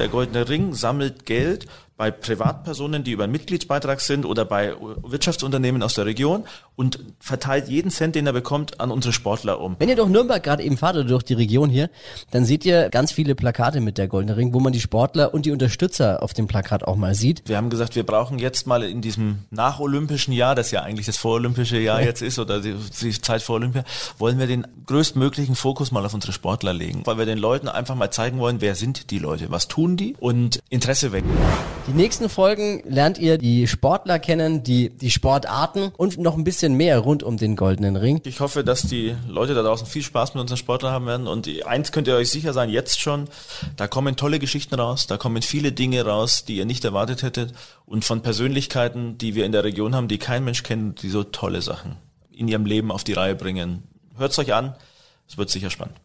[0.00, 1.66] Der Goldene Ring sammelt Geld
[1.98, 6.44] bei Privatpersonen, die über einen Mitgliedsbeitrag sind oder bei Wirtschaftsunternehmen aus der Region
[6.80, 9.76] und verteilt jeden Cent, den er bekommt, an unsere Sportler um.
[9.78, 11.90] Wenn ihr durch Nürnberg gerade eben fahrt oder durch die Region hier,
[12.30, 15.44] dann seht ihr ganz viele Plakate mit der Goldene Ring, wo man die Sportler und
[15.44, 17.42] die Unterstützer auf dem Plakat auch mal sieht.
[17.44, 21.18] Wir haben gesagt, wir brauchen jetzt mal in diesem nacholympischen Jahr, das ja eigentlich das
[21.18, 23.84] vorolympische Jahr jetzt ist oder die, die Zeit vor Olympia,
[24.16, 27.94] wollen wir den größtmöglichen Fokus mal auf unsere Sportler legen, weil wir den Leuten einfach
[27.94, 31.28] mal zeigen wollen, wer sind die Leute, was tun die und Interesse wecken.
[31.86, 36.69] Die nächsten Folgen lernt ihr die Sportler kennen, die, die Sportarten und noch ein bisschen
[36.74, 38.20] mehr rund um den Goldenen Ring.
[38.24, 41.48] Ich hoffe, dass die Leute da draußen viel Spaß mit unseren Sportlern haben werden und
[41.66, 43.28] eins könnt ihr euch sicher sein, jetzt schon,
[43.76, 47.52] da kommen tolle Geschichten raus, da kommen viele Dinge raus, die ihr nicht erwartet hättet
[47.86, 51.24] und von Persönlichkeiten, die wir in der Region haben, die kein Mensch kennt, die so
[51.24, 51.96] tolle Sachen
[52.32, 53.84] in ihrem Leben auf die Reihe bringen.
[54.16, 54.74] Hört's euch an,
[55.28, 55.96] es wird sicher spannend.